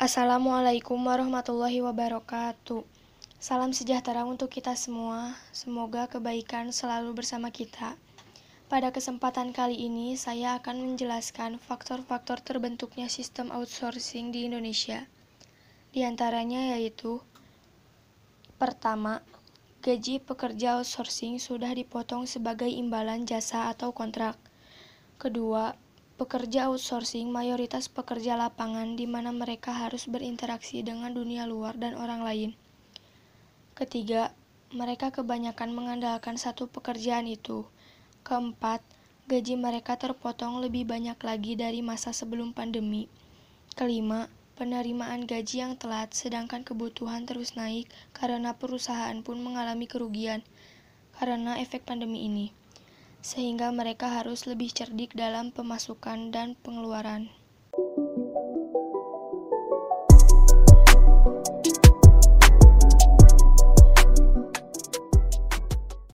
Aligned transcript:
Assalamualaikum 0.00 0.96
warahmatullahi 0.96 1.84
wabarakatuh. 1.84 2.88
Salam 3.36 3.76
sejahtera 3.76 4.24
untuk 4.24 4.48
kita 4.48 4.72
semua. 4.72 5.36
Semoga 5.52 6.08
kebaikan 6.08 6.72
selalu 6.72 7.20
bersama 7.20 7.52
kita. 7.52 8.00
Pada 8.72 8.96
kesempatan 8.96 9.52
kali 9.52 9.76
ini, 9.76 10.16
saya 10.16 10.56
akan 10.56 10.96
menjelaskan 10.96 11.60
faktor-faktor 11.60 12.40
terbentuknya 12.40 13.12
sistem 13.12 13.52
outsourcing 13.52 14.32
di 14.32 14.48
Indonesia. 14.48 15.04
Di 15.92 16.00
antaranya 16.08 16.72
yaitu 16.80 17.20
Pertama, 18.56 19.20
gaji 19.84 20.16
pekerja 20.24 20.80
outsourcing 20.80 21.36
sudah 21.36 21.76
dipotong 21.76 22.24
sebagai 22.24 22.72
imbalan 22.72 23.28
jasa 23.28 23.68
atau 23.68 23.92
kontrak. 23.92 24.40
Kedua, 25.20 25.76
Pekerja 26.20 26.68
outsourcing 26.68 27.32
mayoritas 27.32 27.88
pekerja 27.88 28.36
lapangan 28.36 28.92
di 28.92 29.08
mana 29.08 29.32
mereka 29.32 29.72
harus 29.72 30.04
berinteraksi 30.04 30.84
dengan 30.84 31.16
dunia 31.16 31.48
luar 31.48 31.80
dan 31.80 31.96
orang 31.96 32.20
lain. 32.20 32.50
Ketiga, 33.72 34.36
mereka 34.68 35.08
kebanyakan 35.16 35.72
mengandalkan 35.72 36.36
satu 36.36 36.68
pekerjaan 36.68 37.24
itu. 37.24 37.64
Keempat, 38.20 38.84
gaji 39.32 39.56
mereka 39.56 39.96
terpotong 39.96 40.60
lebih 40.60 40.84
banyak 40.84 41.16
lagi 41.24 41.56
dari 41.56 41.80
masa 41.80 42.12
sebelum 42.12 42.52
pandemi. 42.52 43.08
Kelima, 43.72 44.28
penerimaan 44.60 45.24
gaji 45.24 45.64
yang 45.64 45.80
telat 45.80 46.12
sedangkan 46.12 46.68
kebutuhan 46.68 47.24
terus 47.24 47.56
naik 47.56 47.88
karena 48.12 48.52
perusahaan 48.60 49.16
pun 49.24 49.40
mengalami 49.40 49.88
kerugian 49.88 50.44
karena 51.16 51.56
efek 51.56 51.88
pandemi 51.88 52.28
ini 52.28 52.52
sehingga 53.20 53.72
mereka 53.72 54.12
harus 54.20 54.44
lebih 54.44 54.72
cerdik 54.72 55.16
dalam 55.16 55.52
pemasukan 55.52 56.32
dan 56.32 56.56
pengeluaran. 56.60 57.39